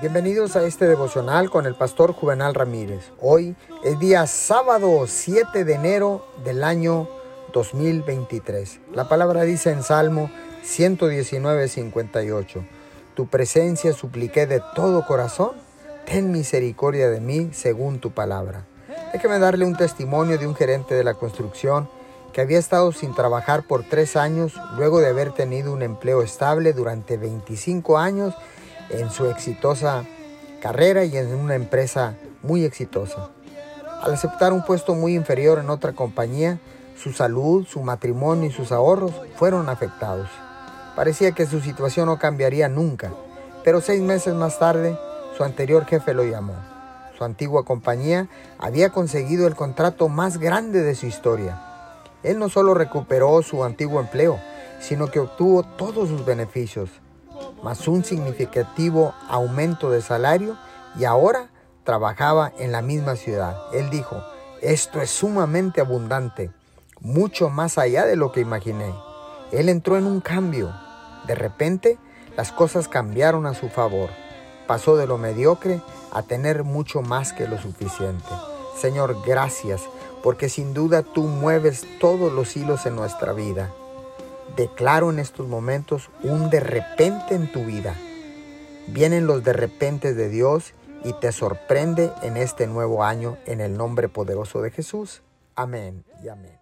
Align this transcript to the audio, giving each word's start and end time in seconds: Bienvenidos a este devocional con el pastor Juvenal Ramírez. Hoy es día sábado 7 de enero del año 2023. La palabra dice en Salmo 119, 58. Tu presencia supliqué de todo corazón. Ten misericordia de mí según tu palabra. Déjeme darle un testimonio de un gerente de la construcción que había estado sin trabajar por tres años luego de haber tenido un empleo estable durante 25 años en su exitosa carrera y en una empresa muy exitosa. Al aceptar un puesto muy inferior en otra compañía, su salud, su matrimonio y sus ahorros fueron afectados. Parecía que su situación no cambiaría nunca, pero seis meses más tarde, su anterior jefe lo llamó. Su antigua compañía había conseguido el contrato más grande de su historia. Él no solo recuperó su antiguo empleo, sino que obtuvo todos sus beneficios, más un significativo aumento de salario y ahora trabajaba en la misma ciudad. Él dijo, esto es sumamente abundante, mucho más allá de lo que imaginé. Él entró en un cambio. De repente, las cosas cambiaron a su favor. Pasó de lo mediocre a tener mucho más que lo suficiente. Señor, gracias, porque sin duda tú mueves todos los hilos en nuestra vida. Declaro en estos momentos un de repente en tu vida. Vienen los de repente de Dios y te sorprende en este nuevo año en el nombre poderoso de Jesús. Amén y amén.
Bienvenidos 0.00 0.56
a 0.56 0.64
este 0.64 0.88
devocional 0.88 1.50
con 1.50 1.66
el 1.66 1.74
pastor 1.74 2.14
Juvenal 2.14 2.54
Ramírez. 2.54 3.12
Hoy 3.20 3.54
es 3.84 3.98
día 3.98 4.26
sábado 4.26 5.04
7 5.06 5.66
de 5.66 5.74
enero 5.74 6.24
del 6.42 6.64
año 6.64 7.06
2023. 7.52 8.80
La 8.94 9.10
palabra 9.10 9.42
dice 9.42 9.70
en 9.70 9.82
Salmo 9.82 10.30
119, 10.62 11.68
58. 11.68 12.64
Tu 13.14 13.26
presencia 13.26 13.92
supliqué 13.92 14.46
de 14.46 14.62
todo 14.74 15.04
corazón. 15.04 15.50
Ten 16.06 16.32
misericordia 16.32 17.10
de 17.10 17.20
mí 17.20 17.50
según 17.52 17.98
tu 17.98 18.10
palabra. 18.10 18.64
Déjeme 19.12 19.38
darle 19.38 19.66
un 19.66 19.76
testimonio 19.76 20.38
de 20.38 20.46
un 20.46 20.54
gerente 20.54 20.94
de 20.94 21.04
la 21.04 21.12
construcción 21.12 21.90
que 22.32 22.40
había 22.40 22.58
estado 22.58 22.92
sin 22.92 23.14
trabajar 23.14 23.64
por 23.66 23.84
tres 23.84 24.16
años 24.16 24.54
luego 24.78 25.00
de 25.00 25.08
haber 25.08 25.32
tenido 25.32 25.74
un 25.74 25.82
empleo 25.82 26.22
estable 26.22 26.72
durante 26.72 27.18
25 27.18 27.98
años 27.98 28.34
en 28.90 29.10
su 29.10 29.26
exitosa 29.26 30.04
carrera 30.60 31.04
y 31.04 31.16
en 31.16 31.34
una 31.34 31.54
empresa 31.54 32.14
muy 32.42 32.64
exitosa. 32.64 33.30
Al 34.02 34.14
aceptar 34.14 34.52
un 34.52 34.64
puesto 34.64 34.94
muy 34.94 35.14
inferior 35.14 35.58
en 35.58 35.70
otra 35.70 35.92
compañía, 35.92 36.58
su 36.96 37.12
salud, 37.12 37.66
su 37.66 37.80
matrimonio 37.82 38.48
y 38.48 38.52
sus 38.52 38.72
ahorros 38.72 39.12
fueron 39.36 39.68
afectados. 39.68 40.28
Parecía 40.96 41.32
que 41.32 41.46
su 41.46 41.60
situación 41.60 42.06
no 42.06 42.18
cambiaría 42.18 42.68
nunca, 42.68 43.12
pero 43.64 43.80
seis 43.80 44.02
meses 44.02 44.34
más 44.34 44.58
tarde, 44.58 44.98
su 45.36 45.44
anterior 45.44 45.86
jefe 45.86 46.14
lo 46.14 46.24
llamó. 46.24 46.54
Su 47.16 47.24
antigua 47.24 47.64
compañía 47.64 48.28
había 48.58 48.90
conseguido 48.90 49.46
el 49.46 49.54
contrato 49.54 50.08
más 50.08 50.38
grande 50.38 50.82
de 50.82 50.94
su 50.94 51.06
historia. 51.06 51.60
Él 52.22 52.38
no 52.38 52.48
solo 52.48 52.74
recuperó 52.74 53.42
su 53.42 53.64
antiguo 53.64 54.00
empleo, 54.00 54.38
sino 54.80 55.10
que 55.10 55.20
obtuvo 55.20 55.62
todos 55.62 56.08
sus 56.08 56.24
beneficios, 56.24 56.90
más 57.62 57.86
un 57.88 58.04
significativo 58.04 59.14
aumento 59.28 59.90
de 59.90 60.02
salario 60.02 60.56
y 60.98 61.04
ahora 61.04 61.50
trabajaba 61.84 62.52
en 62.58 62.72
la 62.72 62.82
misma 62.82 63.16
ciudad. 63.16 63.56
Él 63.72 63.90
dijo, 63.90 64.22
esto 64.60 65.00
es 65.00 65.10
sumamente 65.10 65.80
abundante, 65.80 66.50
mucho 67.00 67.48
más 67.48 67.78
allá 67.78 68.06
de 68.06 68.16
lo 68.16 68.32
que 68.32 68.40
imaginé. 68.40 68.94
Él 69.52 69.68
entró 69.68 69.96
en 69.96 70.06
un 70.06 70.20
cambio. 70.20 70.72
De 71.26 71.34
repente, 71.34 71.98
las 72.36 72.52
cosas 72.52 72.88
cambiaron 72.88 73.46
a 73.46 73.54
su 73.54 73.68
favor. 73.68 74.10
Pasó 74.66 74.96
de 74.96 75.06
lo 75.06 75.18
mediocre 75.18 75.80
a 76.12 76.22
tener 76.22 76.64
mucho 76.64 77.02
más 77.02 77.32
que 77.32 77.48
lo 77.48 77.58
suficiente. 77.58 78.28
Señor, 78.76 79.16
gracias, 79.26 79.82
porque 80.22 80.48
sin 80.48 80.74
duda 80.74 81.02
tú 81.02 81.22
mueves 81.22 81.84
todos 81.98 82.32
los 82.32 82.56
hilos 82.56 82.86
en 82.86 82.96
nuestra 82.96 83.32
vida. 83.32 83.72
Declaro 84.56 85.10
en 85.10 85.18
estos 85.18 85.48
momentos 85.48 86.10
un 86.22 86.50
de 86.50 86.60
repente 86.60 87.34
en 87.34 87.50
tu 87.50 87.64
vida. 87.64 87.94
Vienen 88.88 89.26
los 89.26 89.44
de 89.44 89.52
repente 89.52 90.14
de 90.14 90.28
Dios 90.28 90.74
y 91.04 91.12
te 91.14 91.32
sorprende 91.32 92.12
en 92.22 92.36
este 92.36 92.66
nuevo 92.66 93.04
año 93.04 93.38
en 93.46 93.60
el 93.60 93.76
nombre 93.76 94.08
poderoso 94.08 94.60
de 94.60 94.70
Jesús. 94.70 95.22
Amén 95.54 96.04
y 96.22 96.28
amén. 96.28 96.59